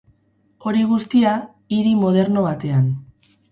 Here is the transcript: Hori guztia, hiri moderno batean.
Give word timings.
Hori 0.69 0.81
guztia, 0.93 1.35
hiri 1.77 1.93
moderno 2.01 2.47
batean. 2.49 2.91